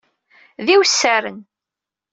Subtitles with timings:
[0.65, 1.39] D iwessaren.